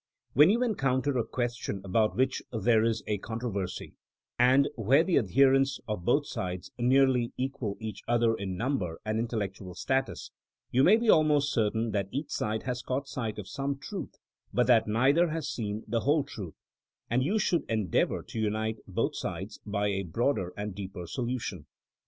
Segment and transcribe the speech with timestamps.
[0.33, 3.93] When you encounter a question about which there is a controversy,
[4.39, 9.75] and where the adherents of both sides nearly equal each other in number and intellectual
[9.75, 10.31] status,
[10.71, 14.15] you may be almost cer tain that each side has caught sight of some truth,
[14.51, 16.55] but that neither has seen the whole truth;
[17.07, 21.67] and you should endeavor to unite both sides by a broader and deeper solution.